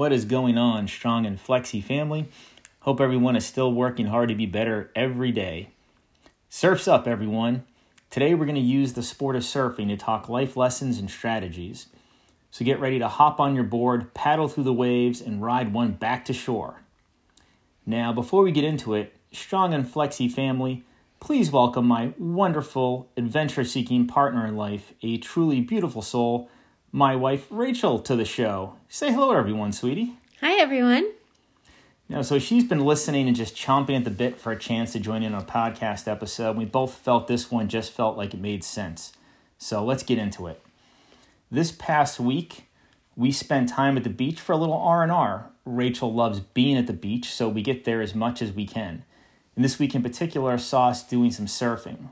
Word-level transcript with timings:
What 0.00 0.14
is 0.14 0.24
going 0.24 0.56
on, 0.56 0.88
Strong 0.88 1.26
and 1.26 1.38
Flexi 1.38 1.84
family? 1.84 2.26
Hope 2.80 3.02
everyone 3.02 3.36
is 3.36 3.44
still 3.44 3.70
working 3.70 4.06
hard 4.06 4.30
to 4.30 4.34
be 4.34 4.46
better 4.46 4.90
every 4.96 5.30
day. 5.30 5.72
Surf's 6.48 6.88
up, 6.88 7.06
everyone. 7.06 7.64
Today 8.08 8.32
we're 8.32 8.46
going 8.46 8.54
to 8.54 8.62
use 8.62 8.94
the 8.94 9.02
sport 9.02 9.36
of 9.36 9.42
surfing 9.42 9.88
to 9.88 9.98
talk 9.98 10.26
life 10.26 10.56
lessons 10.56 10.98
and 10.98 11.10
strategies. 11.10 11.88
So 12.50 12.64
get 12.64 12.80
ready 12.80 12.98
to 12.98 13.08
hop 13.08 13.38
on 13.40 13.54
your 13.54 13.64
board, 13.64 14.14
paddle 14.14 14.48
through 14.48 14.64
the 14.64 14.72
waves, 14.72 15.20
and 15.20 15.42
ride 15.42 15.74
one 15.74 15.92
back 15.92 16.24
to 16.24 16.32
shore. 16.32 16.80
Now, 17.84 18.10
before 18.10 18.42
we 18.42 18.52
get 18.52 18.64
into 18.64 18.94
it, 18.94 19.14
Strong 19.32 19.74
and 19.74 19.84
Flexi 19.84 20.32
family, 20.32 20.82
please 21.20 21.50
welcome 21.50 21.84
my 21.86 22.14
wonderful, 22.16 23.10
adventure 23.18 23.64
seeking 23.64 24.06
partner 24.06 24.46
in 24.46 24.56
life, 24.56 24.94
a 25.02 25.18
truly 25.18 25.60
beautiful 25.60 26.00
soul, 26.00 26.48
my 26.92 27.14
wife 27.14 27.46
Rachel, 27.50 27.98
to 28.00 28.16
the 28.16 28.24
show. 28.24 28.74
Say 28.88 29.12
hello, 29.12 29.32
everyone, 29.32 29.72
sweetie. 29.72 30.14
Hi, 30.40 30.54
everyone. 30.60 31.12
Now, 32.08 32.22
so 32.22 32.40
she's 32.40 32.64
been 32.64 32.84
listening 32.84 33.28
and 33.28 33.36
just 33.36 33.54
chomping 33.54 33.96
at 33.96 34.04
the 34.04 34.10
bit 34.10 34.36
for 34.36 34.50
a 34.50 34.58
chance 34.58 34.92
to 34.92 35.00
join 35.00 35.22
in 35.22 35.32
on 35.32 35.42
a 35.42 35.44
podcast 35.44 36.08
episode. 36.08 36.56
We 36.56 36.64
both 36.64 36.94
felt 36.94 37.28
this 37.28 37.50
one 37.50 37.68
just 37.68 37.92
felt 37.92 38.16
like 38.16 38.34
it 38.34 38.40
made 38.40 38.64
sense. 38.64 39.12
So 39.58 39.84
let's 39.84 40.02
get 40.02 40.18
into 40.18 40.48
it. 40.48 40.60
This 41.50 41.70
past 41.70 42.18
week, 42.18 42.64
we 43.16 43.30
spent 43.30 43.68
time 43.68 43.96
at 43.96 44.02
the 44.02 44.10
beach 44.10 44.40
for 44.40 44.52
a 44.52 44.56
little 44.56 44.74
R&R. 44.74 45.50
Rachel 45.64 46.12
loves 46.12 46.40
being 46.40 46.76
at 46.76 46.88
the 46.88 46.92
beach, 46.92 47.32
so 47.32 47.48
we 47.48 47.62
get 47.62 47.84
there 47.84 48.00
as 48.00 48.14
much 48.14 48.42
as 48.42 48.52
we 48.52 48.66
can. 48.66 49.04
And 49.54 49.64
this 49.64 49.78
week 49.78 49.94
in 49.94 50.02
particular, 50.02 50.58
saw 50.58 50.88
us 50.88 51.04
doing 51.04 51.30
some 51.30 51.46
surfing. 51.46 52.08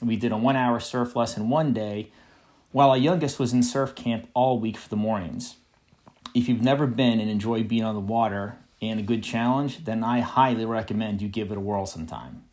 We 0.00 0.16
did 0.16 0.32
a 0.32 0.36
one 0.36 0.56
hour 0.56 0.80
surf 0.80 1.14
lesson 1.14 1.50
one 1.50 1.74
day, 1.74 2.10
while 2.72 2.90
our 2.90 2.96
youngest 2.96 3.38
was 3.38 3.52
in 3.52 3.62
surf 3.62 3.94
camp 3.94 4.28
all 4.34 4.58
week 4.58 4.76
for 4.76 4.88
the 4.88 4.96
mornings. 4.96 5.56
If 6.34 6.48
you've 6.48 6.62
never 6.62 6.86
been 6.86 7.20
and 7.20 7.30
enjoy 7.30 7.62
being 7.62 7.84
on 7.84 7.94
the 7.94 8.00
water 8.00 8.56
and 8.80 8.98
a 8.98 9.02
good 9.02 9.22
challenge, 9.22 9.84
then 9.84 10.02
I 10.02 10.20
highly 10.20 10.64
recommend 10.64 11.22
you 11.22 11.28
give 11.28 11.52
it 11.52 11.58
a 11.58 11.60
whirl 11.60 11.86
sometime. 11.86 12.44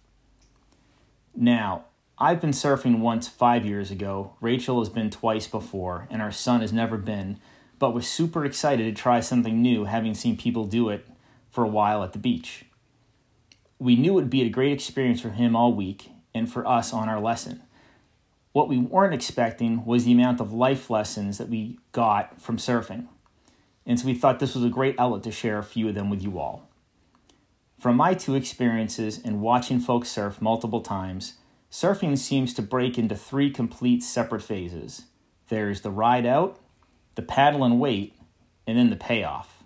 Now, 1.36 1.86
I've 2.18 2.42
been 2.42 2.52
surfing 2.52 3.00
once 3.00 3.30
five 3.30 3.66
years 3.66 3.92
ago, 3.92 4.36
Rachel 4.42 4.80
has 4.80 4.90
been 4.90 5.10
twice 5.10 5.48
before, 5.48 6.06
and 6.12 6.22
our 6.22 6.34
son 6.34 6.60
has 6.60 6.74
never 6.74 6.98
been, 6.98 7.40
but 7.80 7.94
was 7.94 8.08
super 8.08 8.44
excited 8.44 8.84
to 8.84 9.02
try 9.02 9.22
something 9.22 9.62
new 9.62 9.86
having 9.86 10.14
seen 10.14 10.36
people 10.36 10.66
do 10.66 10.90
it 10.90 11.08
for 11.50 11.64
a 11.64 11.70
while 11.70 12.04
at 12.04 12.12
the 12.12 12.20
beach. 12.20 12.66
We 13.80 13.96
knew 13.96 14.12
it 14.12 14.16
would 14.16 14.30
be 14.30 14.42
a 14.42 14.50
great 14.50 14.74
experience 14.74 15.22
for 15.22 15.30
him 15.30 15.56
all 15.56 15.74
week 15.74 16.12
and 16.34 16.52
for 16.52 16.68
us 16.68 16.92
on 16.92 17.08
our 17.08 17.22
lesson. 17.22 17.64
What 18.52 18.68
we 18.68 18.78
weren't 18.78 19.14
expecting 19.14 19.86
was 19.86 20.06
the 20.06 20.12
amount 20.12 20.42
of 20.42 20.52
life 20.52 20.90
lessons 20.90 21.38
that 21.38 21.50
we 21.50 21.78
got 21.92 22.42
from 22.42 22.58
surfing. 22.58 23.08
And 23.86 24.00
so 24.00 24.08
we 24.08 24.16
thought 24.16 24.40
this 24.40 24.56
was 24.56 24.64
a 24.64 24.70
great 24.70 25.00
outlet 25.00 25.24
to 25.24 25.32
share 25.32 25.60
a 25.60 25.64
few 25.64 25.88
of 25.88 25.96
them 25.96 26.10
with 26.10 26.24
you 26.24 26.40
all. 26.40 26.68
From 27.80 27.96
my 27.96 28.14
two 28.14 28.36
experiences 28.36 29.20
in 29.20 29.42
watching 29.42 29.80
folks 29.80 30.10
surf 30.10 30.42
multiple 30.42 30.82
times, 30.82 31.36
surfing 31.72 32.18
seems 32.18 32.54
to 32.56 32.62
break 32.62 32.98
into 32.98 33.16
three 33.16 33.50
complete 33.50 34.04
separate 34.04 34.42
phases 34.42 35.06
there's 35.50 35.82
the 35.82 35.90
ride 35.90 36.28
out, 36.28 36.60
the 37.16 37.24
paddle 37.24 37.64
and 37.64 37.80
wait, 37.80 38.16
and 38.68 38.78
then 38.78 38.92
the 38.92 38.96
payoff. 38.96 39.64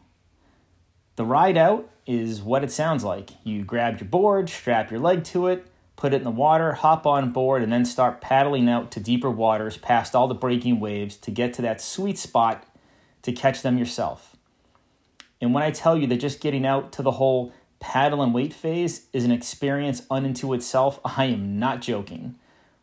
The 1.18 1.26
ride 1.26 1.58
out 1.58 1.90
is 2.08 2.42
what 2.42 2.64
it 2.64 2.72
sounds 2.72 3.04
like. 3.04 3.32
You 3.44 3.64
grab 3.64 4.00
your 4.00 4.08
board, 4.10 4.50
strap 4.50 4.90
your 4.90 5.02
leg 5.02 5.26
to 5.26 5.48
it, 5.48 5.68
put 5.96 6.14
it 6.14 6.18
in 6.18 6.24
the 6.24 6.32
water, 6.32 6.74
hop 6.74 7.06
on 7.06 7.32
board, 7.32 7.64
and 7.64 7.72
then 7.72 7.86
start 7.86 8.22
paddling 8.22 8.68
out 8.68 8.92
to 8.92 9.00
deeper 9.00 9.30
waters 9.30 9.78
past 9.78 10.16
all 10.16 10.28
the 10.28 10.34
breaking 10.34 10.80
waves 10.80 11.16
to 11.18 11.32
get 11.32 11.54
to 11.54 11.62
that 11.62 11.82
sweet 11.82 12.18
spot 12.18 12.66
to 13.22 13.32
catch 13.32 13.62
them 13.62 13.78
yourself. 13.78 14.36
And 15.40 15.54
when 15.54 15.64
I 15.64 15.72
tell 15.72 15.98
you 15.98 16.08
that 16.08 16.18
just 16.18 16.42
getting 16.42 16.66
out 16.66 16.92
to 16.94 17.02
the 17.02 17.12
whole 17.12 17.54
paddle 17.80 18.22
and 18.22 18.34
wait 18.34 18.54
phase 18.54 19.08
is 19.12 19.26
an 19.26 19.32
experience 19.32 20.04
unto 20.10 20.54
itself, 20.54 21.00
I 21.06 21.26
am 21.26 21.60
not 21.60 21.82
joking. 21.82 22.36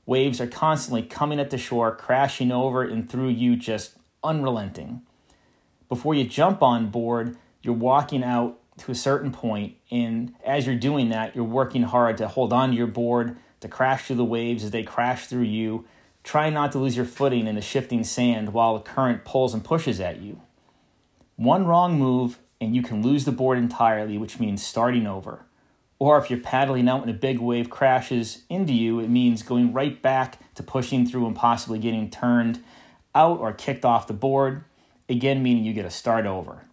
Waves 0.06 0.40
are 0.40 0.46
constantly 0.46 1.02
coming 1.02 1.40
at 1.40 1.50
the 1.50 1.58
shore, 1.58 1.94
crashing 1.94 2.52
over 2.52 2.82
and 2.82 3.08
through 3.08 3.28
you, 3.28 3.56
just 3.56 3.96
unrelenting. 4.22 5.02
Before 5.88 6.14
you 6.14 6.24
jump 6.24 6.62
on 6.62 6.90
board, 6.90 7.36
you're 7.62 7.74
walking 7.74 8.22
out 8.22 8.59
to 8.78 8.92
a 8.92 8.94
certain 8.94 9.30
point, 9.32 9.76
and 9.90 10.34
as 10.44 10.66
you're 10.66 10.76
doing 10.76 11.10
that, 11.10 11.34
you're 11.34 11.44
working 11.44 11.82
hard 11.82 12.16
to 12.18 12.28
hold 12.28 12.52
on 12.52 12.70
to 12.70 12.76
your 12.76 12.86
board, 12.86 13.36
to 13.60 13.68
crash 13.68 14.06
through 14.06 14.16
the 14.16 14.24
waves 14.24 14.64
as 14.64 14.70
they 14.70 14.82
crash 14.82 15.26
through 15.26 15.42
you. 15.42 15.84
Try 16.24 16.50
not 16.50 16.72
to 16.72 16.78
lose 16.78 16.96
your 16.96 17.04
footing 17.04 17.46
in 17.46 17.54
the 17.54 17.60
shifting 17.60 18.04
sand 18.04 18.52
while 18.52 18.74
the 18.74 18.80
current 18.80 19.24
pulls 19.24 19.52
and 19.52 19.64
pushes 19.64 20.00
at 20.00 20.20
you. 20.20 20.40
One 21.36 21.66
wrong 21.66 21.98
move, 21.98 22.38
and 22.60 22.74
you 22.74 22.82
can 22.82 23.02
lose 23.02 23.24
the 23.24 23.32
board 23.32 23.58
entirely, 23.58 24.18
which 24.18 24.38
means 24.38 24.64
starting 24.64 25.06
over. 25.06 25.44
Or 25.98 26.16
if 26.16 26.30
you're 26.30 26.40
paddling 26.40 26.88
out 26.88 27.02
and 27.02 27.10
a 27.10 27.14
big 27.14 27.38
wave 27.38 27.68
crashes 27.68 28.42
into 28.48 28.72
you, 28.72 29.00
it 29.00 29.08
means 29.10 29.42
going 29.42 29.72
right 29.72 30.00
back 30.00 30.38
to 30.54 30.62
pushing 30.62 31.06
through 31.06 31.26
and 31.26 31.36
possibly 31.36 31.78
getting 31.78 32.08
turned 32.08 32.62
out 33.14 33.38
or 33.38 33.52
kicked 33.52 33.84
off 33.84 34.06
the 34.06 34.14
board, 34.14 34.64
again, 35.08 35.42
meaning 35.42 35.64
you 35.64 35.74
get 35.74 35.82
to 35.82 35.90
start 35.90 36.24
over. 36.24 36.64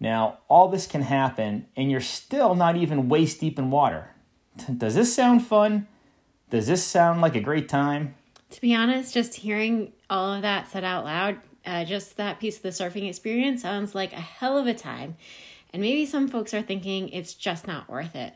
Now, 0.00 0.38
all 0.48 0.68
this 0.68 0.86
can 0.86 1.02
happen, 1.02 1.66
and 1.76 1.90
you're 1.90 2.00
still 2.00 2.54
not 2.54 2.76
even 2.76 3.10
waist 3.10 3.40
deep 3.40 3.58
in 3.58 3.70
water. 3.70 4.10
Does 4.76 4.94
this 4.94 5.14
sound 5.14 5.46
fun? 5.46 5.86
Does 6.48 6.66
this 6.66 6.82
sound 6.82 7.20
like 7.20 7.36
a 7.36 7.40
great 7.40 7.68
time? 7.68 8.14
To 8.50 8.60
be 8.60 8.74
honest, 8.74 9.14
just 9.14 9.34
hearing 9.34 9.92
all 10.08 10.32
of 10.32 10.42
that 10.42 10.68
said 10.68 10.82
out 10.82 11.04
loud, 11.04 11.38
uh, 11.64 11.84
just 11.84 12.16
that 12.16 12.40
piece 12.40 12.56
of 12.56 12.62
the 12.62 12.70
surfing 12.70 13.08
experience 13.08 13.62
sounds 13.62 13.94
like 13.94 14.12
a 14.12 14.20
hell 14.20 14.58
of 14.58 14.66
a 14.66 14.74
time. 14.74 15.16
And 15.72 15.82
maybe 15.82 16.04
some 16.06 16.26
folks 16.26 16.52
are 16.54 16.62
thinking 16.62 17.10
it's 17.10 17.34
just 17.34 17.66
not 17.66 17.88
worth 17.88 18.16
it. 18.16 18.34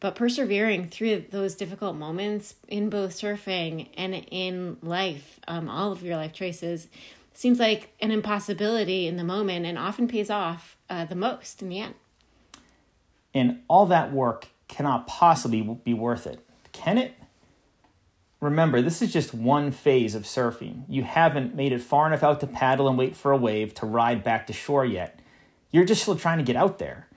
But 0.00 0.16
persevering 0.16 0.88
through 0.88 1.26
those 1.30 1.54
difficult 1.54 1.96
moments 1.96 2.56
in 2.68 2.90
both 2.90 3.12
surfing 3.12 3.88
and 3.96 4.14
in 4.30 4.76
life, 4.82 5.40
um, 5.48 5.70
all 5.70 5.92
of 5.92 6.02
your 6.02 6.16
life 6.16 6.34
choices, 6.34 6.88
seems 7.34 7.58
like 7.58 7.94
an 8.00 8.10
impossibility 8.10 9.06
in 9.06 9.16
the 9.16 9.24
moment 9.24 9.66
and 9.66 9.76
often 9.76 10.08
pays 10.08 10.30
off 10.30 10.76
uh, 10.88 11.04
the 11.04 11.14
most 11.14 11.60
in 11.60 11.68
the 11.68 11.80
end. 11.80 11.94
And 13.34 13.60
all 13.68 13.86
that 13.86 14.12
work 14.12 14.48
cannot 14.68 15.06
possibly 15.06 15.60
be 15.84 15.92
worth 15.92 16.26
it. 16.26 16.40
Can 16.72 16.96
it? 16.96 17.14
Remember, 18.40 18.82
this 18.82 19.00
is 19.00 19.12
just 19.12 19.34
one 19.34 19.70
phase 19.72 20.14
of 20.14 20.24
surfing. 20.24 20.84
You 20.88 21.02
haven't 21.02 21.54
made 21.54 21.72
it 21.72 21.80
far 21.80 22.06
enough 22.06 22.22
out 22.22 22.40
to 22.40 22.46
paddle 22.46 22.88
and 22.88 22.98
wait 22.98 23.16
for 23.16 23.32
a 23.32 23.36
wave 23.36 23.74
to 23.74 23.86
ride 23.86 24.22
back 24.22 24.46
to 24.46 24.52
shore 24.52 24.84
yet. 24.84 25.18
You're 25.70 25.84
just 25.84 26.02
still 26.02 26.16
trying 26.16 26.38
to 26.38 26.44
get 26.44 26.56
out 26.56 26.78
there. 26.78 27.08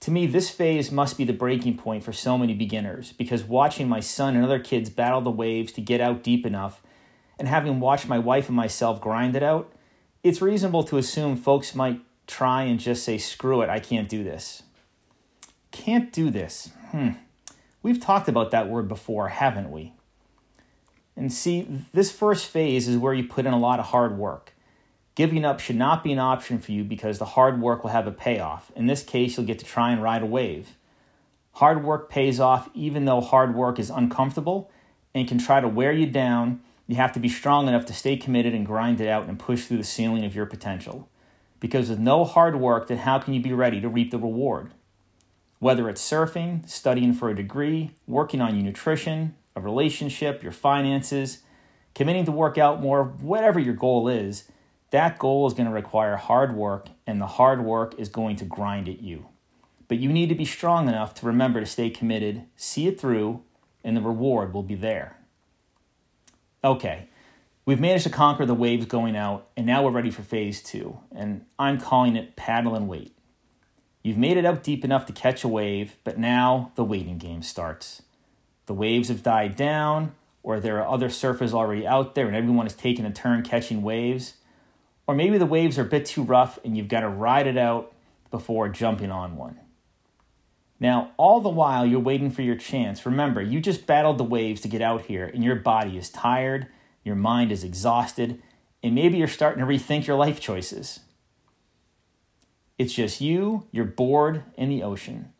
To 0.00 0.10
me, 0.10 0.26
this 0.26 0.50
phase 0.50 0.92
must 0.92 1.16
be 1.16 1.24
the 1.24 1.32
breaking 1.32 1.78
point 1.78 2.04
for 2.04 2.12
so 2.12 2.36
many 2.36 2.54
beginners 2.54 3.12
because 3.12 3.42
watching 3.42 3.88
my 3.88 4.00
son 4.00 4.36
and 4.36 4.44
other 4.44 4.58
kids 4.58 4.90
battle 4.90 5.22
the 5.22 5.30
waves 5.30 5.72
to 5.72 5.80
get 5.80 6.00
out 6.00 6.22
deep 6.22 6.44
enough 6.44 6.82
and 7.38 7.48
having 7.48 7.80
watched 7.80 8.08
my 8.08 8.18
wife 8.18 8.48
and 8.48 8.56
myself 8.56 9.00
grind 9.00 9.36
it 9.36 9.42
out, 9.42 9.72
it's 10.22 10.42
reasonable 10.42 10.84
to 10.84 10.98
assume 10.98 11.36
folks 11.36 11.74
might 11.74 12.00
try 12.26 12.64
and 12.64 12.80
just 12.80 13.04
say, 13.04 13.18
screw 13.18 13.62
it, 13.62 13.70
I 13.70 13.78
can't 13.78 14.08
do 14.08 14.24
this. 14.24 14.62
Can't 15.70 16.12
do 16.12 16.30
this. 16.30 16.70
Hmm. 16.90 17.10
We've 17.82 18.00
talked 18.00 18.28
about 18.28 18.50
that 18.50 18.68
word 18.68 18.88
before, 18.88 19.28
haven't 19.28 19.70
we? 19.70 19.92
And 21.14 21.32
see, 21.32 21.66
this 21.92 22.10
first 22.10 22.46
phase 22.46 22.88
is 22.88 22.98
where 22.98 23.14
you 23.14 23.24
put 23.24 23.46
in 23.46 23.52
a 23.52 23.58
lot 23.58 23.78
of 23.78 23.86
hard 23.86 24.18
work. 24.18 24.54
Giving 25.14 25.44
up 25.44 25.60
should 25.60 25.76
not 25.76 26.04
be 26.04 26.12
an 26.12 26.18
option 26.18 26.58
for 26.58 26.72
you 26.72 26.84
because 26.84 27.18
the 27.18 27.24
hard 27.24 27.60
work 27.60 27.82
will 27.82 27.90
have 27.90 28.06
a 28.06 28.12
payoff. 28.12 28.70
In 28.76 28.86
this 28.86 29.02
case, 29.02 29.36
you'll 29.36 29.46
get 29.46 29.58
to 29.60 29.64
try 29.64 29.92
and 29.92 30.02
ride 30.02 30.22
a 30.22 30.26
wave. 30.26 30.76
Hard 31.52 31.84
work 31.84 32.10
pays 32.10 32.38
off 32.38 32.68
even 32.74 33.06
though 33.06 33.22
hard 33.22 33.54
work 33.54 33.78
is 33.78 33.88
uncomfortable 33.88 34.70
and 35.14 35.26
can 35.26 35.38
try 35.38 35.60
to 35.60 35.68
wear 35.68 35.90
you 35.90 36.04
down 36.04 36.60
you 36.86 36.96
have 36.96 37.12
to 37.12 37.20
be 37.20 37.28
strong 37.28 37.66
enough 37.68 37.84
to 37.86 37.92
stay 37.92 38.16
committed 38.16 38.54
and 38.54 38.64
grind 38.64 39.00
it 39.00 39.08
out 39.08 39.28
and 39.28 39.38
push 39.38 39.64
through 39.64 39.78
the 39.78 39.84
ceiling 39.84 40.24
of 40.24 40.34
your 40.34 40.46
potential. 40.46 41.08
Because 41.58 41.90
with 41.90 41.98
no 41.98 42.24
hard 42.24 42.60
work, 42.60 42.88
then 42.88 42.98
how 42.98 43.18
can 43.18 43.34
you 43.34 43.40
be 43.40 43.52
ready 43.52 43.80
to 43.80 43.88
reap 43.88 44.10
the 44.10 44.18
reward? 44.18 44.72
Whether 45.58 45.88
it's 45.88 46.08
surfing, 46.08 46.68
studying 46.68 47.12
for 47.14 47.30
a 47.30 47.34
degree, 47.34 47.92
working 48.06 48.40
on 48.40 48.54
your 48.54 48.64
nutrition, 48.64 49.34
a 49.56 49.60
relationship, 49.60 50.42
your 50.42 50.52
finances, 50.52 51.38
committing 51.94 52.26
to 52.26 52.32
work 52.32 52.58
out 52.58 52.80
more, 52.80 53.04
whatever 53.04 53.58
your 53.58 53.74
goal 53.74 54.06
is, 54.06 54.44
that 54.90 55.18
goal 55.18 55.46
is 55.46 55.54
going 55.54 55.66
to 55.66 55.72
require 55.72 56.16
hard 56.16 56.54
work, 56.54 56.88
and 57.06 57.20
the 57.20 57.26
hard 57.26 57.64
work 57.64 57.94
is 57.98 58.08
going 58.08 58.36
to 58.36 58.44
grind 58.44 58.88
at 58.88 59.00
you. 59.00 59.26
But 59.88 59.98
you 59.98 60.12
need 60.12 60.28
to 60.28 60.34
be 60.34 60.44
strong 60.44 60.88
enough 60.88 61.14
to 61.14 61.26
remember 61.26 61.58
to 61.58 61.66
stay 61.66 61.90
committed, 61.90 62.44
see 62.54 62.86
it 62.86 63.00
through, 63.00 63.42
and 63.82 63.96
the 63.96 64.02
reward 64.02 64.52
will 64.52 64.62
be 64.62 64.74
there. 64.74 65.16
Okay, 66.66 67.06
we've 67.64 67.78
managed 67.78 68.02
to 68.02 68.10
conquer 68.10 68.44
the 68.44 68.52
waves 68.52 68.86
going 68.86 69.14
out, 69.14 69.46
and 69.56 69.64
now 69.64 69.84
we're 69.84 69.92
ready 69.92 70.10
for 70.10 70.22
phase 70.22 70.60
two, 70.60 70.98
and 71.14 71.44
I'm 71.60 71.78
calling 71.78 72.16
it 72.16 72.34
paddle 72.34 72.74
and 72.74 72.88
wait. 72.88 73.16
You've 74.02 74.18
made 74.18 74.36
it 74.36 74.44
up 74.44 74.64
deep 74.64 74.84
enough 74.84 75.06
to 75.06 75.12
catch 75.12 75.44
a 75.44 75.48
wave, 75.48 75.94
but 76.02 76.18
now 76.18 76.72
the 76.74 76.82
waiting 76.82 77.18
game 77.18 77.42
starts. 77.42 78.02
The 78.66 78.74
waves 78.74 79.10
have 79.10 79.22
died 79.22 79.54
down, 79.54 80.16
or 80.42 80.58
there 80.58 80.82
are 80.82 80.92
other 80.92 81.08
surfers 81.08 81.52
already 81.52 81.86
out 81.86 82.16
there 82.16 82.26
and 82.26 82.34
everyone 82.34 82.66
is 82.66 82.74
taking 82.74 83.04
a 83.04 83.12
turn 83.12 83.44
catching 83.44 83.82
waves. 83.82 84.34
Or 85.06 85.14
maybe 85.14 85.38
the 85.38 85.46
waves 85.46 85.78
are 85.78 85.82
a 85.82 85.84
bit 85.84 86.04
too 86.04 86.24
rough 86.24 86.58
and 86.64 86.76
you've 86.76 86.88
got 86.88 87.02
to 87.02 87.08
ride 87.08 87.46
it 87.46 87.56
out 87.56 87.92
before 88.32 88.68
jumping 88.68 89.12
on 89.12 89.36
one. 89.36 89.60
Now, 90.78 91.12
all 91.16 91.40
the 91.40 91.48
while 91.48 91.86
you're 91.86 92.00
waiting 92.00 92.30
for 92.30 92.42
your 92.42 92.56
chance, 92.56 93.06
remember, 93.06 93.40
you 93.40 93.60
just 93.60 93.86
battled 93.86 94.18
the 94.18 94.24
waves 94.24 94.60
to 94.62 94.68
get 94.68 94.82
out 94.82 95.02
here, 95.02 95.26
and 95.26 95.42
your 95.42 95.56
body 95.56 95.96
is 95.96 96.10
tired, 96.10 96.66
your 97.02 97.16
mind 97.16 97.50
is 97.50 97.64
exhausted, 97.64 98.42
and 98.82 98.94
maybe 98.94 99.16
you're 99.16 99.28
starting 99.28 99.60
to 99.60 99.66
rethink 99.66 100.06
your 100.06 100.16
life 100.16 100.38
choices. 100.38 101.00
It's 102.78 102.92
just 102.92 103.22
you, 103.22 103.66
your 103.72 103.86
board, 103.86 104.42
and 104.58 104.70
the 104.70 104.82
ocean. 104.82 105.32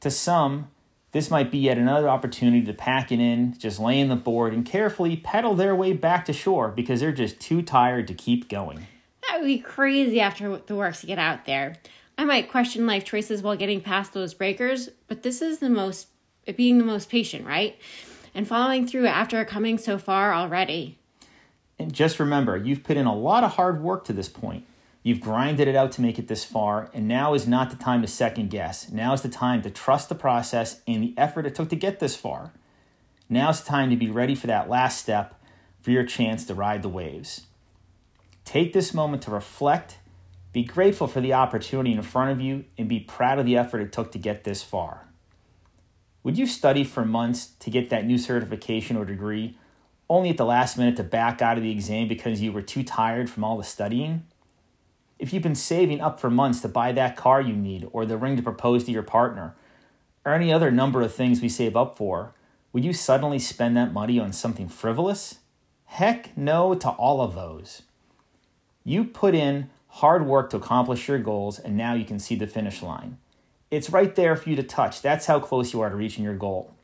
To 0.00 0.10
some, 0.10 0.70
this 1.12 1.30
might 1.30 1.50
be 1.50 1.58
yet 1.58 1.76
another 1.76 2.08
opportunity 2.08 2.64
to 2.64 2.72
pack 2.72 3.12
it 3.12 3.20
in, 3.20 3.56
just 3.58 3.78
lay 3.78 4.00
in 4.00 4.08
the 4.08 4.16
board, 4.16 4.54
and 4.54 4.64
carefully 4.64 5.16
pedal 5.16 5.54
their 5.54 5.76
way 5.76 5.92
back 5.92 6.24
to 6.24 6.32
shore 6.32 6.68
because 6.68 7.00
they're 7.00 7.12
just 7.12 7.38
too 7.38 7.60
tired 7.60 8.08
to 8.08 8.14
keep 8.14 8.48
going. 8.48 8.86
That 9.28 9.40
would 9.40 9.46
be 9.46 9.58
crazy 9.58 10.20
after 10.20 10.56
the 10.56 10.74
works 10.74 11.02
to 11.02 11.06
get 11.06 11.18
out 11.18 11.44
there. 11.44 11.76
I 12.16 12.24
might 12.24 12.50
question 12.50 12.86
life 12.86 13.04
choices 13.04 13.42
while 13.42 13.56
getting 13.56 13.80
past 13.80 14.12
those 14.12 14.34
breakers, 14.34 14.90
but 15.08 15.22
this 15.22 15.42
is 15.42 15.58
the 15.58 15.70
most 15.70 16.08
being 16.56 16.78
the 16.78 16.84
most 16.84 17.08
patient, 17.08 17.46
right? 17.46 17.78
And 18.34 18.48
following 18.48 18.86
through 18.86 19.06
after 19.06 19.44
coming 19.44 19.78
so 19.78 19.98
far 19.98 20.34
already. 20.34 20.98
And 21.78 21.92
just 21.92 22.18
remember, 22.18 22.56
you've 22.56 22.84
put 22.84 22.96
in 22.96 23.06
a 23.06 23.14
lot 23.14 23.44
of 23.44 23.52
hard 23.52 23.82
work 23.82 24.04
to 24.04 24.12
this 24.12 24.28
point. 24.28 24.64
You've 25.02 25.20
grinded 25.20 25.66
it 25.66 25.74
out 25.74 25.90
to 25.92 26.00
make 26.00 26.18
it 26.18 26.28
this 26.28 26.44
far, 26.44 26.88
and 26.94 27.08
now 27.08 27.34
is 27.34 27.48
not 27.48 27.70
the 27.70 27.76
time 27.76 28.02
to 28.02 28.08
second 28.08 28.50
guess. 28.50 28.90
Now 28.90 29.12
is 29.12 29.22
the 29.22 29.28
time 29.28 29.62
to 29.62 29.70
trust 29.70 30.08
the 30.08 30.14
process 30.14 30.80
and 30.86 31.02
the 31.02 31.14
effort 31.16 31.46
it 31.46 31.56
took 31.56 31.70
to 31.70 31.76
get 31.76 31.98
this 31.98 32.14
far. 32.14 32.52
Now 33.28 33.50
is 33.50 33.60
the 33.60 33.68
time 33.68 33.90
to 33.90 33.96
be 33.96 34.10
ready 34.10 34.36
for 34.36 34.46
that 34.46 34.68
last 34.68 34.98
step 34.98 35.34
for 35.80 35.90
your 35.90 36.04
chance 36.04 36.44
to 36.46 36.54
ride 36.54 36.82
the 36.82 36.88
waves. 36.88 37.46
Take 38.44 38.72
this 38.72 38.94
moment 38.94 39.22
to 39.22 39.30
reflect 39.32 39.98
be 40.52 40.64
grateful 40.64 41.06
for 41.06 41.20
the 41.20 41.32
opportunity 41.32 41.92
in 41.92 42.02
front 42.02 42.30
of 42.30 42.40
you 42.40 42.66
and 42.76 42.88
be 42.88 43.00
proud 43.00 43.38
of 43.38 43.46
the 43.46 43.56
effort 43.56 43.80
it 43.80 43.92
took 43.92 44.12
to 44.12 44.18
get 44.18 44.44
this 44.44 44.62
far. 44.62 45.08
Would 46.22 46.38
you 46.38 46.46
study 46.46 46.84
for 46.84 47.04
months 47.04 47.46
to 47.58 47.70
get 47.70 47.90
that 47.90 48.06
new 48.06 48.18
certification 48.18 48.96
or 48.96 49.04
degree, 49.04 49.56
only 50.08 50.30
at 50.30 50.36
the 50.36 50.44
last 50.44 50.76
minute 50.76 50.96
to 50.96 51.02
back 51.02 51.40
out 51.40 51.56
of 51.56 51.62
the 51.62 51.70
exam 51.70 52.06
because 52.06 52.40
you 52.40 52.52
were 52.52 52.62
too 52.62 52.84
tired 52.84 53.30
from 53.30 53.42
all 53.42 53.56
the 53.56 53.64
studying? 53.64 54.24
If 55.18 55.32
you've 55.32 55.42
been 55.42 55.54
saving 55.54 56.00
up 56.00 56.20
for 56.20 56.30
months 56.30 56.60
to 56.60 56.68
buy 56.68 56.92
that 56.92 57.16
car 57.16 57.40
you 57.40 57.54
need, 57.54 57.88
or 57.92 58.04
the 58.04 58.16
ring 58.16 58.36
to 58.36 58.42
propose 58.42 58.84
to 58.84 58.92
your 58.92 59.02
partner, 59.02 59.54
or 60.24 60.32
any 60.32 60.52
other 60.52 60.70
number 60.70 61.00
of 61.02 61.14
things 61.14 61.40
we 61.40 61.48
save 61.48 61.76
up 61.76 61.96
for, 61.96 62.34
would 62.72 62.84
you 62.84 62.92
suddenly 62.92 63.38
spend 63.38 63.76
that 63.76 63.92
money 63.92 64.18
on 64.18 64.32
something 64.32 64.68
frivolous? 64.68 65.38
Heck 65.86 66.36
no 66.36 66.74
to 66.74 66.88
all 66.90 67.20
of 67.20 67.34
those. 67.34 67.82
You 68.84 69.04
put 69.04 69.34
in 69.34 69.70
hard 69.96 70.26
work 70.26 70.48
to 70.50 70.56
accomplish 70.56 71.06
your 71.06 71.18
goals, 71.18 71.58
and 71.58 71.76
now 71.76 71.92
you 71.92 72.04
can 72.04 72.18
see 72.18 72.34
the 72.34 72.46
finish 72.46 72.82
line. 72.82 73.18
It's 73.70 73.90
right 73.90 74.14
there 74.14 74.36
for 74.36 74.48
you 74.48 74.56
to 74.56 74.62
touch. 74.62 75.02
That's 75.02 75.26
how 75.26 75.38
close 75.38 75.72
you 75.74 75.82
are 75.82 75.90
to 75.90 75.96
reaching 75.96 76.24
your 76.24 76.36
goal. 76.36 76.74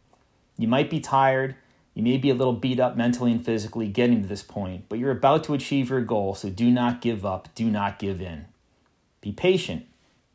You 0.58 0.69
might 0.69 0.90
be 0.90 1.00
tired, 1.00 1.55
you 1.94 2.02
may 2.02 2.19
be 2.19 2.28
a 2.28 2.34
little 2.34 2.52
beat 2.52 2.78
up 2.78 2.96
mentally 2.96 3.32
and 3.32 3.44
physically 3.44 3.88
getting 3.88 4.22
to 4.22 4.28
this 4.28 4.43
point, 4.43 4.84
but 4.90 4.99
you're 4.99 5.10
about 5.10 5.43
to 5.44 5.55
achieve 5.55 5.88
your 5.88 6.02
goal, 6.02 6.34
so 6.34 6.50
do 6.50 6.70
not 6.70 7.00
give 7.00 7.25
up, 7.25 7.49
do 7.55 7.70
not 7.70 7.99
give 7.99 8.20
in. 8.20 8.44
Be 9.22 9.32
patient, 9.32 9.87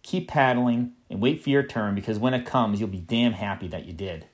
keep 0.01 0.27
paddling, 0.27 0.93
and 1.11 1.21
wait 1.21 1.43
for 1.43 1.51
your 1.51 1.63
turn 1.63 1.93
because 1.93 2.17
when 2.17 2.33
it 2.33 2.45
comes, 2.45 2.79
you'll 2.79 2.89
be 2.89 2.97
damn 2.97 3.33
happy 3.33 3.67
that 3.67 3.85
you 3.85 3.93
did. 3.93 4.25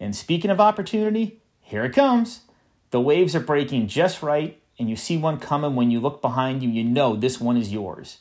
And 0.00 0.16
speaking 0.16 0.50
of 0.50 0.60
opportunity, 0.60 1.40
here 1.60 1.84
it 1.84 1.92
comes. 1.92 2.40
The 2.90 3.02
waves 3.02 3.36
are 3.36 3.40
breaking 3.40 3.88
just 3.88 4.22
right, 4.22 4.60
and 4.78 4.90
you 4.90 4.96
see 4.96 5.16
one 5.16 5.38
coming, 5.38 5.74
when 5.74 5.90
you 5.90 6.00
look 6.00 6.20
behind 6.20 6.62
you, 6.62 6.68
you 6.68 6.84
know 6.84 7.16
this 7.16 7.40
one 7.40 7.56
is 7.56 7.72
yours. 7.72 8.18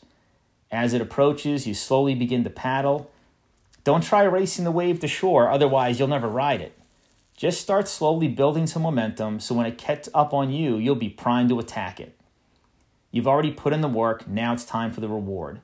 As 0.72 0.94
it 0.94 1.02
approaches, 1.02 1.68
you 1.68 1.74
slowly 1.74 2.16
begin 2.16 2.44
to 2.44 2.50
paddle. 2.50 3.12
Don't 3.84 4.04
try 4.04 4.24
racing 4.24 4.66
the 4.66 4.72
wave 4.72 5.00
to 5.02 5.08
shore, 5.08 5.50
otherwise, 5.50 6.00
you'll 6.00 6.08
never 6.08 6.30
ride 6.30 6.62
it. 6.62 6.78
Just 7.36 7.62
start 7.62 7.88
slowly 7.88 8.28
building 8.28 8.68
some 8.68 8.84
momentum 8.84 9.40
so 9.40 9.56
when 9.56 9.66
it 9.66 9.78
gets 9.78 10.08
up 10.14 10.34
on 10.34 10.52
you, 10.52 10.78
you'll 10.78 10.96
be 10.96 11.10
primed 11.10 11.50
to 11.50 11.60
attack 11.60 12.00
it. 12.00 12.16
You've 13.12 13.28
already 13.28 13.52
put 13.52 13.74
in 13.74 13.82
the 13.82 13.88
work, 13.88 14.28
now 14.28 14.54
it's 14.54 14.66
time 14.66 14.92
for 14.92 15.02
the 15.02 15.10
reward. 15.10 15.62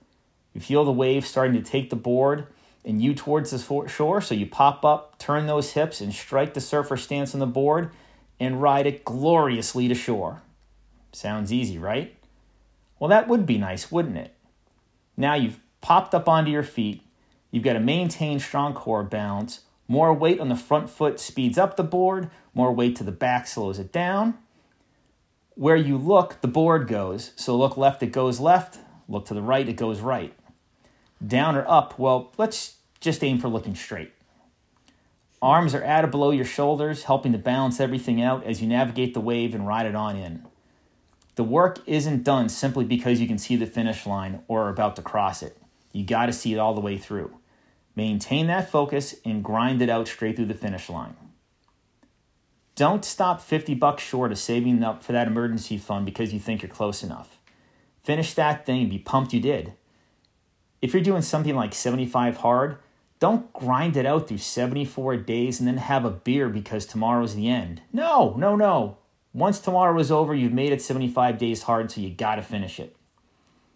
You 0.54 0.62
feel 0.62 0.84
the 0.84 0.92
wave 0.92 1.26
starting 1.26 1.54
to 1.54 1.68
take 1.68 1.90
the 1.90 1.96
board 1.96 2.48
and 2.84 3.02
you 3.02 3.14
towards 3.14 3.52
the 3.52 3.88
shore, 3.88 4.22
so 4.22 4.34
you 4.34 4.46
pop 4.46 4.84
up, 4.84 5.18
turn 5.20 5.48
those 5.48 5.74
hips, 5.74 6.02
and 6.02 6.14
strike 6.14 6.54
the 6.54 6.62
surfer 6.62 6.98
stance 6.98 7.34
on 7.34 7.40
the 7.40 7.46
board 7.46 7.92
and 8.40 8.62
ride 8.62 8.88
it 8.88 9.04
gloriously 9.04 9.88
to 9.88 9.96
shore. 9.96 10.42
Sounds 11.12 11.52
easy, 11.52 11.78
right? 11.78 12.16
Well, 13.00 13.10
that 13.10 13.28
would 13.28 13.46
be 13.46 13.58
nice, 13.58 13.92
wouldn't 13.92 14.18
it? 14.18 14.34
Now 15.18 15.36
you've 15.36 15.60
popped 15.82 16.14
up 16.14 16.28
onto 16.28 16.52
your 16.52 16.64
feet, 16.64 17.02
you've 17.52 17.64
got 17.64 17.74
to 17.74 17.80
maintain 17.80 18.40
strong 18.40 18.74
core 18.74 19.04
balance. 19.04 19.62
More 19.88 20.14
weight 20.14 20.40
on 20.40 20.50
the 20.50 20.56
front 20.56 20.88
foot 20.88 21.20
speeds 21.20 21.58
up 21.58 21.76
the 21.76 21.84
board, 21.84 22.30
more 22.54 22.72
weight 22.72 22.96
to 22.98 23.04
the 23.04 23.12
back 23.12 23.48
slows 23.48 23.80
it 23.80 23.92
down. 23.92 24.38
Where 25.56 25.76
you 25.76 25.98
look, 25.98 26.42
the 26.42 26.48
board 26.48 26.88
goes. 26.88 27.32
So 27.36 27.58
look 27.58 27.76
left, 27.76 28.04
it 28.04 28.12
goes 28.12 28.40
left. 28.40 28.78
Look 29.08 29.26
to 29.26 29.34
the 29.34 29.42
right, 29.42 29.68
it 29.68 29.74
goes 29.78 30.00
right. 30.00 30.34
Down 31.26 31.56
or 31.56 31.68
up, 31.68 31.98
well, 31.98 32.32
let's 32.38 32.76
just 33.00 33.24
aim 33.24 33.40
for 33.40 33.50
looking 33.50 33.74
straight. 33.74 34.14
Arms 35.42 35.74
are 35.74 35.84
at 35.84 36.04
or 36.04 36.08
below 36.08 36.32
your 36.32 36.46
shoulders, 36.46 37.04
helping 37.04 37.32
to 37.32 37.38
balance 37.38 37.80
everything 37.80 38.22
out 38.22 38.44
as 38.44 38.62
you 38.62 38.68
navigate 38.68 39.14
the 39.14 39.22
wave 39.22 39.56
and 39.56 39.66
ride 39.66 39.86
it 39.86 39.96
on 39.96 40.16
in. 40.16 40.46
The 41.40 41.46
work 41.46 41.80
isn't 41.86 42.26
done 42.26 42.50
simply 42.50 42.84
because 42.84 43.22
you 43.22 43.26
can 43.26 43.38
see 43.38 43.56
the 43.56 43.66
finish 43.66 44.06
line 44.06 44.44
or 44.50 44.64
are 44.64 44.70
about 44.70 44.98
to 44.98 45.02
cross 45.02 45.42
it. 45.42 45.56
You 45.94 46.04
got 46.04 46.26
to 46.26 46.34
see 46.34 46.54
it 46.54 46.58
all 46.58 46.74
the 46.74 46.82
way 46.82 46.98
through. 46.98 47.34
Maintain 47.96 48.48
that 48.48 48.70
focus 48.70 49.16
and 49.24 49.42
grind 49.42 49.82
it 49.82 49.90
out 49.90 50.10
straight 50.10 50.36
through 50.36 50.48
the 50.48 50.54
finish 50.54 50.90
line. 50.90 51.16
Don't 52.76 53.06
stop 53.06 53.40
50 53.40 53.74
bucks 53.76 54.04
short 54.04 54.34
of 54.34 54.38
saving 54.38 54.84
up 54.84 55.02
for 55.02 55.14
that 55.14 55.28
emergency 55.28 55.78
fund 55.78 56.06
because 56.06 56.34
you 56.34 56.42
think 56.42 56.62
you're 56.62 56.68
close 56.68 57.04
enough. 57.04 57.38
Finish 58.04 58.34
that 58.34 58.66
thing 58.66 58.82
and 58.82 58.90
be 58.90 59.00
pumped 59.00 59.32
you 59.32 59.40
did. 59.40 59.72
If 60.82 60.94
you're 60.94 61.02
doing 61.02 61.22
something 61.22 61.56
like 61.56 61.74
75 61.74 62.36
hard, 62.36 62.80
don't 63.22 63.54
grind 63.54 63.96
it 63.96 64.06
out 64.06 64.28
through 64.28 64.40
74 64.40 65.16
days 65.16 65.62
and 65.62 65.70
then 65.70 65.78
have 65.78 66.04
a 66.04 66.10
beer 66.10 66.50
because 66.50 66.86
tomorrow's 66.86 67.36
the 67.36 67.48
end. 67.48 67.82
No, 67.94 68.36
no, 68.36 68.58
no. 68.58 68.98
Once 69.34 69.60
tomorrow 69.60 70.00
is 70.00 70.12
over, 70.12 70.34
you've 70.34 70.54
made 70.54 70.72
it 70.72 70.82
75 70.82 71.38
days 71.38 71.64
hard, 71.64 71.92
so 71.92 72.02
you 72.02 72.10
gotta 72.10 72.42
finish 72.42 72.80
it. 72.80 72.96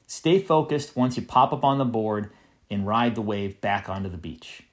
Stay 0.07 0.39
focused 0.39 0.95
once 0.95 1.15
you 1.15 1.23
pop 1.23 1.53
up 1.53 1.63
on 1.63 1.77
the 1.77 1.85
board 1.85 2.31
and 2.69 2.87
ride 2.87 3.13
the 3.13 3.21
wave 3.21 3.61
back 3.61 3.87
onto 3.87 4.09
the 4.09 4.17
beach. 4.17 4.63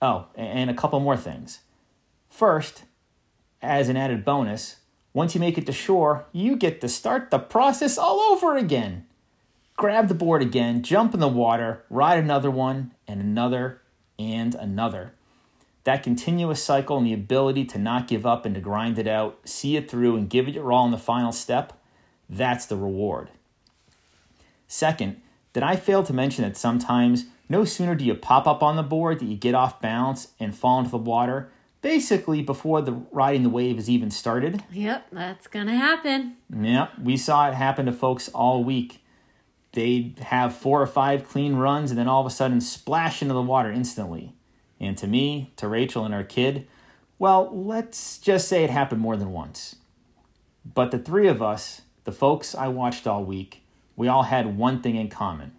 Oh, 0.00 0.26
and 0.34 0.70
a 0.70 0.74
couple 0.74 0.98
more 0.98 1.16
things. 1.16 1.60
First, 2.30 2.84
as 3.60 3.88
an 3.88 3.96
added 3.96 4.24
bonus, 4.24 4.76
once 5.12 5.34
you 5.34 5.40
make 5.40 5.58
it 5.58 5.66
to 5.66 5.72
shore, 5.72 6.26
you 6.32 6.56
get 6.56 6.80
to 6.80 6.88
start 6.88 7.30
the 7.30 7.38
process 7.38 7.98
all 7.98 8.20
over 8.20 8.56
again. 8.56 9.06
Grab 9.76 10.08
the 10.08 10.14
board 10.14 10.40
again, 10.40 10.82
jump 10.82 11.12
in 11.12 11.20
the 11.20 11.28
water, 11.28 11.84
ride 11.90 12.18
another 12.18 12.50
one, 12.50 12.92
and 13.06 13.20
another, 13.20 13.82
and 14.18 14.54
another 14.54 15.12
that 15.84 16.02
continuous 16.02 16.62
cycle 16.62 16.98
and 16.98 17.06
the 17.06 17.12
ability 17.12 17.64
to 17.66 17.78
not 17.78 18.06
give 18.06 18.24
up 18.24 18.46
and 18.46 18.54
to 18.54 18.60
grind 18.60 18.98
it 18.98 19.08
out, 19.08 19.38
see 19.44 19.76
it 19.76 19.90
through, 19.90 20.16
and 20.16 20.30
give 20.30 20.46
it 20.48 20.54
your 20.54 20.72
all 20.72 20.84
in 20.84 20.92
the 20.92 20.98
final 20.98 21.32
step, 21.32 21.72
that's 22.28 22.66
the 22.66 22.76
reward. 22.76 23.28
Second, 24.68 25.20
did 25.52 25.62
I 25.62 25.76
fail 25.76 26.02
to 26.04 26.14
mention 26.14 26.44
that 26.44 26.56
sometimes 26.56 27.26
no 27.48 27.64
sooner 27.64 27.94
do 27.94 28.04
you 28.04 28.14
pop 28.14 28.46
up 28.46 28.62
on 28.62 28.76
the 28.76 28.82
board 28.82 29.18
that 29.18 29.26
you 29.26 29.36
get 29.36 29.54
off 29.54 29.80
balance 29.80 30.28
and 30.40 30.56
fall 30.56 30.78
into 30.78 30.90
the 30.90 30.96
water, 30.96 31.50
basically 31.82 32.40
before 32.40 32.80
the 32.80 32.92
riding 33.10 33.42
the 33.42 33.50
wave 33.50 33.78
is 33.78 33.90
even 33.90 34.10
started? 34.10 34.62
Yep, 34.72 35.08
that's 35.12 35.46
gonna 35.48 35.76
happen. 35.76 36.36
Yep, 36.54 37.00
we 37.02 37.16
saw 37.16 37.48
it 37.48 37.54
happen 37.54 37.86
to 37.86 37.92
folks 37.92 38.28
all 38.28 38.64
week. 38.64 39.04
They'd 39.72 40.18
have 40.20 40.56
four 40.56 40.80
or 40.80 40.86
five 40.86 41.28
clean 41.28 41.56
runs 41.56 41.90
and 41.90 41.98
then 41.98 42.08
all 42.08 42.20
of 42.20 42.26
a 42.26 42.30
sudden 42.30 42.60
splash 42.60 43.20
into 43.20 43.34
the 43.34 43.42
water 43.42 43.70
instantly. 43.70 44.32
And 44.82 44.98
to 44.98 45.06
me, 45.06 45.52
to 45.56 45.68
Rachel 45.68 46.04
and 46.04 46.12
our 46.12 46.24
kid, 46.24 46.66
well, 47.18 47.48
let's 47.56 48.18
just 48.18 48.48
say 48.48 48.64
it 48.64 48.70
happened 48.70 49.00
more 49.00 49.16
than 49.16 49.32
once. 49.32 49.76
But 50.64 50.90
the 50.90 50.98
three 50.98 51.28
of 51.28 51.40
us, 51.40 51.82
the 52.02 52.12
folks 52.12 52.52
I 52.54 52.66
watched 52.66 53.06
all 53.06 53.24
week, 53.24 53.62
we 53.94 54.08
all 54.08 54.24
had 54.24 54.58
one 54.58 54.82
thing 54.82 54.96
in 54.96 55.08
common. 55.08 55.52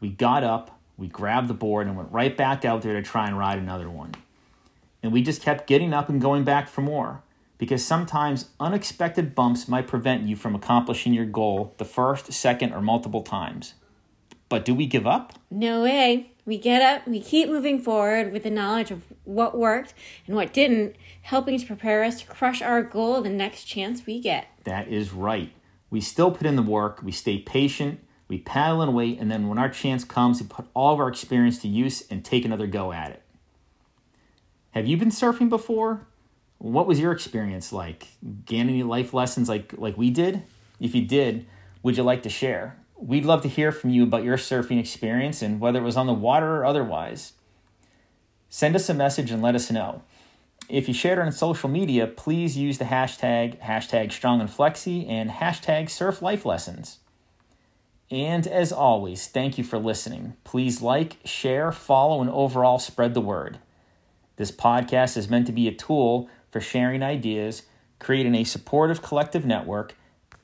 We 0.00 0.08
got 0.08 0.42
up, 0.42 0.78
we 0.96 1.06
grabbed 1.06 1.46
the 1.46 1.54
board, 1.54 1.86
and 1.86 1.96
went 1.96 2.10
right 2.10 2.36
back 2.36 2.64
out 2.64 2.82
there 2.82 2.94
to 2.94 3.02
try 3.02 3.28
and 3.28 3.38
ride 3.38 3.58
another 3.58 3.88
one. 3.88 4.14
And 5.02 5.12
we 5.12 5.22
just 5.22 5.40
kept 5.40 5.68
getting 5.68 5.94
up 5.94 6.08
and 6.08 6.20
going 6.20 6.42
back 6.42 6.68
for 6.68 6.80
more 6.80 7.22
because 7.58 7.84
sometimes 7.84 8.46
unexpected 8.58 9.36
bumps 9.36 9.68
might 9.68 9.86
prevent 9.86 10.24
you 10.24 10.34
from 10.34 10.56
accomplishing 10.56 11.12
your 11.12 11.26
goal 11.26 11.74
the 11.78 11.84
first, 11.84 12.32
second, 12.32 12.72
or 12.72 12.80
multiple 12.80 13.22
times. 13.22 13.74
But 14.48 14.64
do 14.64 14.74
we 14.74 14.86
give 14.86 15.06
up? 15.06 15.34
No 15.50 15.82
way. 15.82 16.30
We 16.48 16.56
get 16.56 16.80
up, 16.80 17.06
we 17.06 17.20
keep 17.20 17.50
moving 17.50 17.78
forward 17.78 18.32
with 18.32 18.42
the 18.42 18.48
knowledge 18.48 18.90
of 18.90 19.02
what 19.24 19.54
worked 19.54 19.92
and 20.26 20.34
what 20.34 20.54
didn't, 20.54 20.96
helping 21.20 21.58
to 21.58 21.66
prepare 21.66 22.02
us 22.02 22.22
to 22.22 22.26
crush 22.26 22.62
our 22.62 22.82
goal 22.82 23.20
the 23.20 23.28
next 23.28 23.64
chance 23.64 24.06
we 24.06 24.18
get. 24.18 24.46
That 24.64 24.88
is 24.88 25.12
right. 25.12 25.52
We 25.90 26.00
still 26.00 26.30
put 26.30 26.46
in 26.46 26.56
the 26.56 26.62
work, 26.62 27.02
we 27.02 27.12
stay 27.12 27.38
patient, 27.38 28.00
We 28.28 28.38
paddle 28.38 28.82
and 28.82 28.94
wait, 28.94 29.18
and 29.18 29.30
then 29.30 29.48
when 29.48 29.58
our 29.58 29.70
chance 29.70 30.04
comes, 30.04 30.40
we 30.40 30.46
put 30.46 30.66
all 30.74 30.92
of 30.92 31.00
our 31.00 31.08
experience 31.08 31.58
to 31.60 31.68
use 31.68 32.04
and 32.10 32.24
take 32.24 32.44
another 32.44 32.66
go 32.66 32.92
at 32.92 33.10
it. 33.10 33.22
Have 34.72 34.86
you 34.86 34.98
been 34.98 35.10
surfing 35.10 35.48
before? 35.48 36.06
What 36.58 36.86
was 36.86 37.00
your 37.00 37.12
experience 37.12 37.72
like? 37.72 38.08
Gain 38.44 38.68
any 38.68 38.82
life 38.82 39.14
lessons 39.14 39.48
like 39.48 39.72
like 39.78 39.96
we 39.96 40.10
did? 40.10 40.42
If 40.78 40.94
you 40.94 41.06
did, 41.06 41.46
would 41.82 41.96
you 41.96 42.02
like 42.02 42.22
to 42.24 42.28
share? 42.28 42.76
We'd 43.00 43.24
love 43.24 43.42
to 43.42 43.48
hear 43.48 43.70
from 43.70 43.90
you 43.90 44.02
about 44.02 44.24
your 44.24 44.36
surfing 44.36 44.80
experience 44.80 45.40
and 45.40 45.60
whether 45.60 45.78
it 45.78 45.84
was 45.84 45.96
on 45.96 46.06
the 46.06 46.12
water 46.12 46.56
or 46.56 46.64
otherwise. 46.64 47.34
Send 48.48 48.74
us 48.74 48.88
a 48.88 48.94
message 48.94 49.30
and 49.30 49.40
let 49.40 49.54
us 49.54 49.70
know. 49.70 50.02
If 50.68 50.88
you 50.88 50.92
shared 50.92 51.18
it 51.18 51.22
on 51.22 51.32
social 51.32 51.68
media, 51.68 52.06
please 52.06 52.58
use 52.58 52.78
the 52.78 52.86
hashtag 52.86 53.58
hashtag 53.60 54.12
strong 54.12 54.40
and 54.40 54.50
hashtag 54.50 55.88
surf 55.88 56.20
life 56.20 56.44
lessons. 56.44 56.98
And 58.10 58.46
as 58.46 58.72
always, 58.72 59.28
thank 59.28 59.58
you 59.58 59.64
for 59.64 59.78
listening. 59.78 60.34
Please 60.44 60.82
like, 60.82 61.18
share, 61.24 61.72
follow, 61.72 62.20
and 62.20 62.30
overall 62.30 62.78
spread 62.78 63.14
the 63.14 63.20
word. 63.20 63.58
This 64.36 64.50
podcast 64.50 65.16
is 65.16 65.28
meant 65.28 65.46
to 65.46 65.52
be 65.52 65.68
a 65.68 65.74
tool 65.74 66.28
for 66.50 66.60
sharing 66.60 67.02
ideas, 67.02 67.62
creating 67.98 68.34
a 68.34 68.44
supportive 68.44 69.02
collective 69.02 69.44
network, 69.44 69.94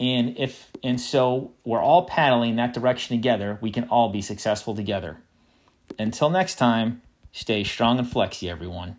and 0.01 0.37
if 0.39 0.71
and 0.83 1.01
so 1.01 1.53
we're 1.65 1.83
all 1.83 2.05
paddling 2.05 2.57
that 2.57 2.75
direction 2.75 3.17
together, 3.17 3.59
we 3.61 3.71
can 3.71 3.85
all 3.85 4.11
be 4.11 4.21
successful 4.21 4.75
together. 4.75 5.19
Until 5.99 6.31
next 6.31 6.57
time, 6.57 7.03
stay 7.33 7.65
strong 7.65 7.99
and 7.99 8.11
flexy, 8.11 8.49
everyone. 8.49 8.97